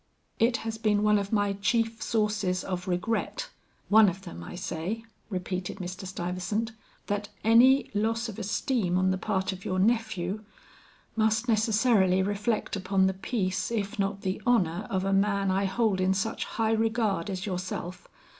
"It 0.39 0.57
has 0.65 0.79
been 0.79 1.03
one 1.03 1.19
of 1.19 1.31
my 1.31 1.53
chief 1.53 2.01
sources 2.01 2.63
of 2.63 2.87
regret 2.87 3.49
one 3.87 4.09
of 4.09 4.23
them 4.23 4.43
I 4.43 4.55
say," 4.55 5.03
repeated 5.29 5.77
Mr. 5.77 6.07
Stuyvesant, 6.07 6.71
"that 7.05 7.29
any 7.43 7.91
loss 7.93 8.27
of 8.27 8.39
esteem 8.39 8.97
on 8.97 9.11
the 9.11 9.19
part 9.19 9.51
of 9.51 9.63
your 9.63 9.77
nephew, 9.77 10.43
must 11.15 11.47
necessarily 11.47 12.23
reflect 12.23 12.75
upon 12.75 13.05
the 13.05 13.13
peace 13.13 13.69
if 13.69 13.99
not 13.99 14.21
the 14.21 14.41
honor 14.43 14.87
of 14.89 15.05
a 15.05 15.13
man 15.13 15.51
I 15.51 15.65
hold 15.65 16.01
in 16.01 16.15
such 16.15 16.45
high 16.45 16.73
regard 16.73 17.29
as 17.29 17.45
yourself. 17.45 18.07